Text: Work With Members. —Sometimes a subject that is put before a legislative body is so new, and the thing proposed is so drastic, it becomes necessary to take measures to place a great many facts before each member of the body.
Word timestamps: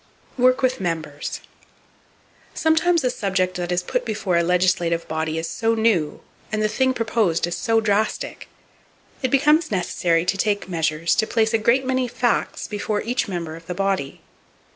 Work 0.35 0.63
With 0.63 0.79
Members. 0.81 1.41
—Sometimes 2.55 3.03
a 3.03 3.11
subject 3.11 3.53
that 3.57 3.71
is 3.71 3.83
put 3.83 4.03
before 4.03 4.35
a 4.35 4.41
legislative 4.41 5.07
body 5.07 5.37
is 5.37 5.47
so 5.47 5.75
new, 5.75 6.21
and 6.51 6.63
the 6.63 6.67
thing 6.67 6.95
proposed 6.95 7.45
is 7.45 7.55
so 7.55 7.79
drastic, 7.79 8.49
it 9.21 9.29
becomes 9.29 9.69
necessary 9.69 10.25
to 10.25 10.37
take 10.39 10.67
measures 10.67 11.13
to 11.17 11.27
place 11.27 11.53
a 11.53 11.59
great 11.59 11.85
many 11.85 12.07
facts 12.07 12.65
before 12.67 13.03
each 13.03 13.27
member 13.27 13.55
of 13.55 13.67
the 13.67 13.75
body. 13.75 14.21